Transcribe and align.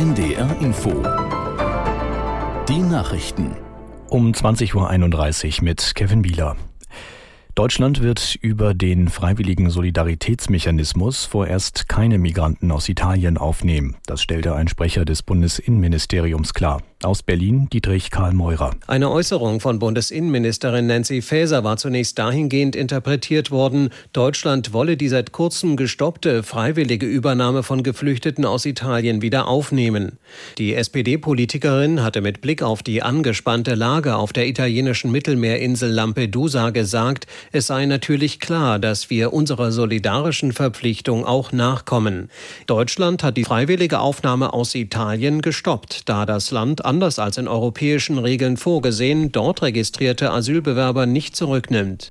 NDR 0.00 0.56
Info. 0.62 0.88
Die 2.66 2.78
Nachrichten. 2.78 3.54
Um 4.08 4.32
20.31 4.32 5.58
Uhr 5.58 5.64
mit 5.64 5.92
Kevin 5.94 6.22
Bieler. 6.22 6.56
Deutschland 7.54 8.00
wird 8.00 8.36
über 8.40 8.74
den 8.74 9.08
freiwilligen 9.08 9.70
Solidaritätsmechanismus 9.70 11.24
vorerst 11.24 11.88
keine 11.88 12.18
Migranten 12.18 12.70
aus 12.70 12.88
Italien 12.88 13.38
aufnehmen. 13.38 13.96
Das 14.06 14.22
stellte 14.22 14.54
ein 14.54 14.68
Sprecher 14.68 15.04
des 15.04 15.22
Bundesinnenministeriums 15.22 16.54
klar. 16.54 16.80
Aus 17.02 17.22
Berlin 17.22 17.66
Dietrich 17.70 18.10
Karl 18.10 18.34
Meurer. 18.34 18.72
Eine 18.86 19.10
Äußerung 19.10 19.60
von 19.60 19.78
Bundesinnenministerin 19.78 20.86
Nancy 20.86 21.22
Faeser 21.22 21.64
war 21.64 21.78
zunächst 21.78 22.18
dahingehend 22.18 22.76
interpretiert 22.76 23.50
worden, 23.50 23.88
Deutschland 24.12 24.74
wolle 24.74 24.98
die 24.98 25.08
seit 25.08 25.32
kurzem 25.32 25.76
gestoppte 25.76 26.42
freiwillige 26.42 27.06
Übernahme 27.06 27.62
von 27.62 27.82
Geflüchteten 27.82 28.44
aus 28.44 28.66
Italien 28.66 29.22
wieder 29.22 29.48
aufnehmen. 29.48 30.18
Die 30.58 30.74
SPD-Politikerin 30.74 32.02
hatte 32.02 32.20
mit 32.20 32.42
Blick 32.42 32.62
auf 32.62 32.82
die 32.82 33.02
angespannte 33.02 33.74
Lage 33.74 34.16
auf 34.16 34.34
der 34.34 34.46
italienischen 34.46 35.10
Mittelmeerinsel 35.10 35.90
Lampedusa 35.90 36.68
gesagt, 36.68 37.26
es 37.52 37.66
sei 37.66 37.86
natürlich 37.86 38.40
klar, 38.40 38.78
dass 38.78 39.10
wir 39.10 39.32
unserer 39.32 39.72
solidarischen 39.72 40.52
Verpflichtung 40.52 41.24
auch 41.24 41.52
nachkommen. 41.52 42.30
Deutschland 42.66 43.22
hat 43.22 43.36
die 43.36 43.44
freiwillige 43.44 44.00
Aufnahme 44.00 44.52
aus 44.52 44.74
Italien 44.74 45.42
gestoppt, 45.42 46.08
da 46.08 46.26
das 46.26 46.50
Land 46.50 46.84
anders 46.84 47.18
als 47.18 47.38
in 47.38 47.48
europäischen 47.48 48.18
Regeln 48.18 48.56
vorgesehen, 48.56 49.32
dort 49.32 49.62
registrierte 49.62 50.30
Asylbewerber 50.30 51.06
nicht 51.06 51.36
zurücknimmt. 51.36 52.10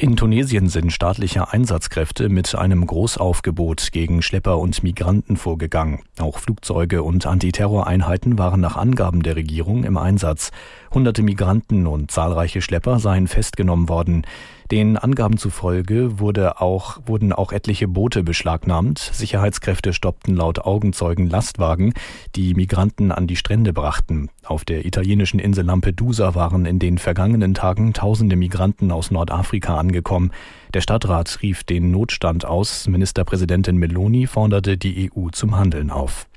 In 0.00 0.16
Tunesien 0.16 0.70
sind 0.70 0.94
staatliche 0.94 1.52
Einsatzkräfte 1.52 2.30
mit 2.30 2.54
einem 2.54 2.86
Großaufgebot 2.86 3.92
gegen 3.92 4.22
Schlepper 4.22 4.56
und 4.56 4.82
Migranten 4.82 5.36
vorgegangen. 5.36 6.00
Auch 6.18 6.38
Flugzeuge 6.38 7.02
und 7.02 7.26
Antiterroreinheiten 7.26 8.38
waren 8.38 8.62
nach 8.62 8.76
Angaben 8.76 9.22
der 9.22 9.36
Regierung 9.36 9.84
im 9.84 9.98
Einsatz. 9.98 10.52
Hunderte 10.90 11.22
Migranten 11.22 11.86
und 11.86 12.10
zahlreiche 12.10 12.62
Schlepper 12.62 12.98
seien 12.98 13.28
festgenommen 13.28 13.90
worden. 13.90 14.24
Den 14.70 14.96
Angaben 14.96 15.36
zufolge 15.36 16.20
wurde 16.20 16.60
auch, 16.60 16.98
wurden 17.04 17.32
auch 17.32 17.50
etliche 17.50 17.88
Boote 17.88 18.22
beschlagnahmt. 18.22 19.00
Sicherheitskräfte 19.00 19.92
stoppten 19.92 20.36
laut 20.36 20.60
Augenzeugen 20.60 21.28
Lastwagen, 21.28 21.92
die 22.36 22.54
Migranten 22.54 23.10
an 23.10 23.26
die 23.26 23.34
Strände 23.34 23.72
brachten. 23.72 24.28
Auf 24.44 24.64
der 24.64 24.86
italienischen 24.86 25.40
Insel 25.40 25.64
Lampedusa 25.64 26.36
waren 26.36 26.66
in 26.66 26.78
den 26.78 26.98
vergangenen 26.98 27.54
Tagen 27.54 27.94
tausende 27.94 28.36
Migranten 28.36 28.92
aus 28.92 29.10
Nordafrika 29.10 29.76
angekommen. 29.76 30.30
Der 30.72 30.82
Stadtrat 30.82 31.42
rief 31.42 31.64
den 31.64 31.90
Notstand 31.90 32.44
aus. 32.44 32.86
Ministerpräsidentin 32.86 33.76
Meloni 33.76 34.28
forderte 34.28 34.78
die 34.78 35.10
EU 35.12 35.30
zum 35.30 35.56
Handeln 35.56 35.90
auf. 35.90 36.28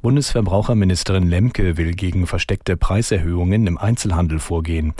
Bundesverbraucherministerin 0.00 1.28
Lemke 1.28 1.76
will 1.76 1.92
gegen 1.92 2.26
versteckte 2.26 2.78
Preiserhöhungen 2.78 3.66
im 3.66 3.76
Einzelhandel 3.76 4.38
vorgehen. 4.38 4.94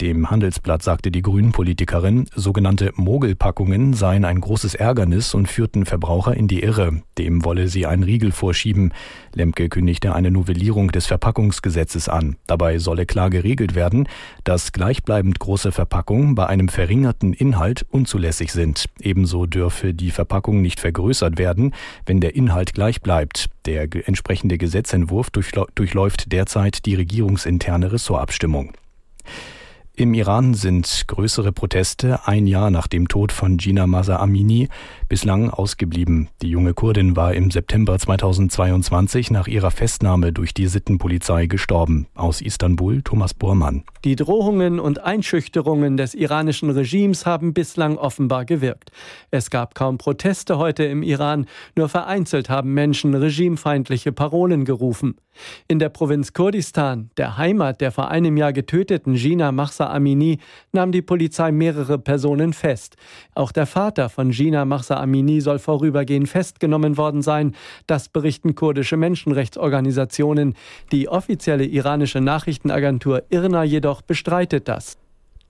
Dem 0.00 0.30
Handelsblatt 0.30 0.84
sagte 0.84 1.10
die 1.10 1.22
Grünen-Politikerin, 1.22 2.26
sogenannte 2.32 2.92
Mogelpackungen 2.94 3.94
seien 3.94 4.24
ein 4.24 4.40
großes 4.40 4.76
Ärgernis 4.76 5.34
und 5.34 5.48
führten 5.48 5.86
Verbraucher 5.86 6.36
in 6.36 6.46
die 6.46 6.62
Irre. 6.62 7.02
Dem 7.18 7.44
wolle 7.44 7.66
sie 7.66 7.84
einen 7.84 8.04
Riegel 8.04 8.30
vorschieben. 8.30 8.92
Lemke 9.34 9.68
kündigte 9.68 10.14
eine 10.14 10.30
Novellierung 10.30 10.92
des 10.92 11.06
Verpackungsgesetzes 11.06 12.08
an. 12.08 12.36
Dabei 12.46 12.78
solle 12.78 13.06
klar 13.06 13.28
geregelt 13.28 13.74
werden, 13.74 14.08
dass 14.44 14.70
gleichbleibend 14.70 15.40
große 15.40 15.72
Verpackungen 15.72 16.36
bei 16.36 16.46
einem 16.46 16.68
verringerten 16.68 17.32
Inhalt 17.32 17.84
unzulässig 17.90 18.52
sind. 18.52 18.84
Ebenso 19.00 19.46
dürfe 19.46 19.94
die 19.94 20.12
Verpackung 20.12 20.62
nicht 20.62 20.78
vergrößert 20.78 21.38
werden, 21.38 21.74
wenn 22.06 22.20
der 22.20 22.36
Inhalt 22.36 22.72
gleich 22.72 23.00
bleibt. 23.00 23.46
Der 23.66 23.88
entsprechende 24.06 24.58
Gesetzentwurf 24.58 25.30
durchläuft 25.30 26.30
derzeit 26.30 26.86
die 26.86 26.94
regierungsinterne 26.94 27.90
Ressortabstimmung. 27.90 28.74
Im 29.98 30.14
Iran 30.14 30.54
sind 30.54 31.08
größere 31.08 31.50
Proteste 31.50 32.20
ein 32.24 32.46
Jahr 32.46 32.70
nach 32.70 32.86
dem 32.86 33.08
Tod 33.08 33.32
von 33.32 33.56
Gina 33.56 33.88
Masa 33.88 34.20
Amini 34.20 34.68
bislang 35.08 35.50
ausgeblieben. 35.50 36.28
Die 36.40 36.50
junge 36.50 36.72
Kurdin 36.72 37.16
war 37.16 37.34
im 37.34 37.50
September 37.50 37.98
2022 37.98 39.32
nach 39.32 39.48
ihrer 39.48 39.72
Festnahme 39.72 40.32
durch 40.32 40.54
die 40.54 40.68
Sittenpolizei 40.68 41.46
gestorben. 41.46 42.06
Aus 42.14 42.40
Istanbul 42.40 43.02
Thomas 43.02 43.34
Bormann. 43.34 43.82
Die 44.04 44.14
Drohungen 44.14 44.78
und 44.78 45.02
Einschüchterungen 45.02 45.96
des 45.96 46.14
iranischen 46.14 46.70
Regimes 46.70 47.26
haben 47.26 47.52
bislang 47.52 47.98
offenbar 47.98 48.44
gewirkt. 48.44 48.92
Es 49.32 49.50
gab 49.50 49.74
kaum 49.74 49.98
Proteste 49.98 50.58
heute 50.58 50.84
im 50.84 51.02
Iran, 51.02 51.46
nur 51.74 51.88
vereinzelt 51.88 52.48
haben 52.48 52.72
Menschen 52.72 53.16
regimefeindliche 53.16 54.12
Parolen 54.12 54.64
gerufen. 54.64 55.16
In 55.66 55.78
der 55.78 55.88
Provinz 55.88 56.32
Kurdistan, 56.32 57.10
der 57.16 57.36
Heimat 57.36 57.80
der 57.80 57.92
vor 57.92 58.08
einem 58.08 58.36
Jahr 58.36 58.52
getöteten 58.52 59.14
Gina 59.14 59.52
Mahsa 59.52 59.87
Amini, 59.88 60.38
nahm 60.72 60.92
die 60.92 61.02
Polizei 61.02 61.50
mehrere 61.50 61.98
Personen 61.98 62.52
fest. 62.52 62.96
Auch 63.34 63.52
der 63.52 63.66
Vater 63.66 64.08
von 64.08 64.30
Gina 64.30 64.64
Mahsa 64.64 65.00
Amini 65.00 65.40
soll 65.40 65.58
vorübergehend 65.58 66.28
festgenommen 66.28 66.96
worden 66.96 67.22
sein. 67.22 67.54
Das 67.86 68.08
berichten 68.08 68.54
kurdische 68.54 68.96
Menschenrechtsorganisationen. 68.96 70.54
Die 70.92 71.08
offizielle 71.08 71.64
iranische 71.64 72.20
Nachrichtenagentur 72.20 73.24
IRNA 73.30 73.64
jedoch 73.64 74.02
bestreitet 74.02 74.68
das. 74.68 74.96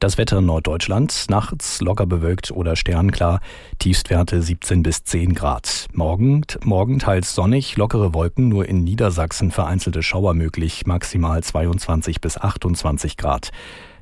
Das 0.00 0.16
Wetter 0.16 0.38
in 0.38 0.47
Norddeutschland, 0.47 1.26
nachts 1.28 1.81
locker 1.81 2.06
bewölkt 2.06 2.53
oder 2.53 2.76
sternklar, 2.76 3.41
Tiefstwerte 3.81 4.41
17 4.41 4.84
bis 4.84 5.03
10 5.03 5.34
Grad. 5.34 5.88
Morgen, 5.92 6.42
morgen 6.62 7.00
teils 7.00 7.34
sonnig, 7.34 7.76
lockere 7.76 8.14
Wolken, 8.14 8.48
nur 8.48 8.69
in 8.69 8.84
Niedersachsen 8.84 9.50
vereinzelte 9.50 10.04
Schauer 10.04 10.34
möglich, 10.34 10.87
maximal 10.87 11.42
22 11.42 12.20
bis 12.20 12.38
28 12.38 13.16
Grad. 13.16 13.50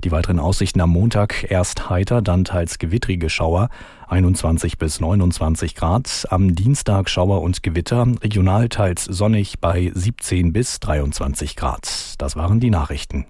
Die 0.04 0.10
weiteren 0.10 0.38
Aussichten 0.38 0.82
am 0.82 0.90
Montag 0.90 1.50
erst 1.50 1.88
heiter, 1.88 2.20
dann 2.20 2.44
teils 2.44 2.78
gewittrige 2.78 3.30
Schauer, 3.30 3.70
21 4.06 4.76
bis 4.76 5.00
29 5.00 5.74
Grad. 5.74 6.26
Am 6.28 6.54
Dienstag 6.54 7.08
Schauer 7.08 7.40
und 7.40 7.62
Gewitter, 7.62 8.06
regional 8.22 8.68
teils 8.68 9.04
sonnig 9.04 9.60
bei 9.60 9.90
17 9.94 10.52
bis 10.52 10.78
23 10.78 11.56
Grad. 11.56 12.16
Das 12.18 12.36
waren 12.36 12.60
die 12.60 12.70
Nachrichten. 12.70 13.24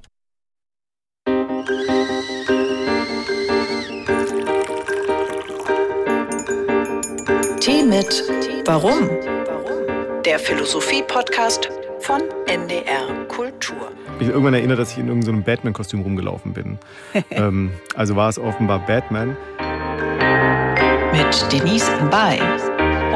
Mit 7.88 8.24
Warum? 8.64 9.08
Der 10.24 10.40
Philosophie-Podcast 10.40 11.70
von 12.00 12.20
NDR 12.46 13.26
Kultur. 13.28 13.92
Ich 14.18 14.26
irgendwann 14.26 14.54
erinnere, 14.54 14.78
dass 14.78 14.92
ich 14.92 14.98
in 14.98 15.06
irgendeinem 15.06 15.44
Batman-Kostüm 15.44 16.00
rumgelaufen 16.00 16.52
bin. 16.52 16.78
ähm, 17.30 17.70
also 17.94 18.16
war 18.16 18.28
es 18.28 18.40
offenbar 18.40 18.84
Batman. 18.84 19.36
Mit 21.12 21.52
Denise 21.52 21.88
Mbay 22.06 22.40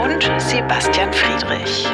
und 0.04 0.40
Sebastian 0.40 1.12
Friedrich. 1.12 1.88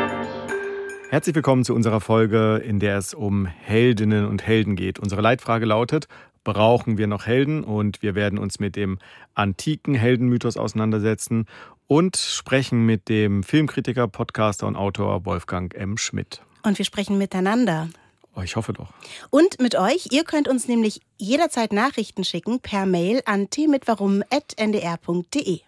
Herzlich 1.08 1.34
willkommen 1.34 1.64
zu 1.64 1.74
unserer 1.74 2.00
Folge, 2.00 2.56
in 2.56 2.78
der 2.78 2.98
es 2.98 3.14
um 3.14 3.46
Heldinnen 3.46 4.26
und 4.26 4.46
Helden 4.46 4.76
geht. 4.76 4.98
Unsere 4.98 5.22
Leitfrage 5.22 5.64
lautet, 5.64 6.08
brauchen 6.46 6.96
wir 6.96 7.06
noch 7.08 7.26
Helden? 7.26 7.62
Und 7.64 8.00
wir 8.02 8.14
werden 8.14 8.38
uns 8.38 8.60
mit 8.60 8.76
dem 8.76 8.98
antiken 9.34 9.94
Heldenmythos 9.94 10.56
auseinandersetzen 10.56 11.46
und 11.88 12.16
sprechen 12.16 12.86
mit 12.86 13.08
dem 13.08 13.42
Filmkritiker, 13.42 14.06
Podcaster 14.08 14.68
und 14.68 14.76
Autor 14.76 15.26
Wolfgang 15.26 15.74
M. 15.74 15.98
Schmidt. 15.98 16.40
Und 16.62 16.78
wir 16.78 16.84
sprechen 16.84 17.18
miteinander. 17.18 17.88
Oh, 18.36 18.42
ich 18.42 18.54
hoffe 18.54 18.72
doch. 18.72 18.92
Und 19.30 19.58
mit 19.60 19.76
euch. 19.76 20.10
Ihr 20.12 20.22
könnt 20.22 20.46
uns 20.46 20.68
nämlich 20.68 21.00
jederzeit 21.18 21.72
Nachrichten 21.72 22.22
schicken 22.22 22.60
per 22.60 22.86
Mail 22.86 23.22
an 23.24 23.50
tmitwarum.ndr.de. 23.50 25.60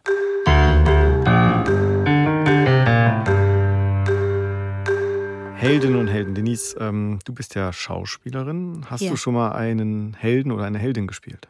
Heldinnen 5.57 5.99
und 5.99 6.07
Helden. 6.07 6.37
Denise, 6.49 6.77
ähm, 6.81 7.19
du 7.25 7.35
bist 7.35 7.55
ja 7.55 7.73
Schauspielerin. 7.73 8.87
Hast 8.89 9.03
Ja. 9.03 9.11
du 9.11 9.17
schon 9.17 9.35
mal 9.35 9.53
einen 9.53 10.15
Helden 10.15 10.51
oder 10.51 10.65
eine 10.65 10.79
Heldin 10.79 11.07
gespielt? 11.07 11.47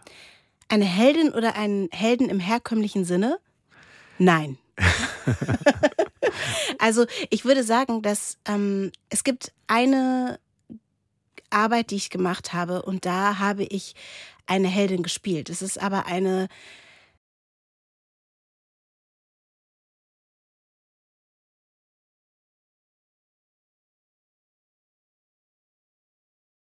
Eine 0.69 0.85
Heldin 0.85 1.31
oder 1.33 1.55
einen 1.55 1.89
Helden 1.93 2.29
im 2.29 2.41
herkömmlichen 2.41 3.05
Sinne? 3.05 3.39
Nein. 4.19 4.59
also 6.79 7.07
ich 7.31 7.45
würde 7.45 7.63
sagen, 7.63 8.03
dass 8.03 8.39
ähm, 8.47 8.91
es 9.09 9.25
gibt 9.25 9.53
eine 9.69 10.39
Arbeit, 11.51 11.91
die 11.93 11.97
ich 11.97 12.11
gemacht 12.11 12.53
habe 12.53 12.83
und 12.83 13.07
da 13.07 13.39
habe 13.39 13.65
ich 13.65 13.95
eine 14.47 14.69
Heldin 14.69 15.03
gespielt. 15.03 15.49
Es 15.49 15.63
ist 15.63 15.81
aber 15.81 16.07
eine 16.07 16.49